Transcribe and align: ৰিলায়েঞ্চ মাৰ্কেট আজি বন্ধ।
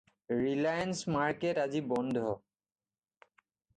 ৰিলায়েঞ্চ 0.37 1.13
মাৰ্কেট 1.17 1.61
আজি 1.65 1.83
বন্ধ। 1.91 2.27